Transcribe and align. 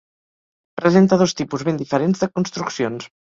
Presenta 0.79 1.19
dos 1.23 1.35
tipus 1.41 1.67
ben 1.67 1.79
diferents 1.83 2.25
de 2.25 2.31
construccions. 2.39 3.09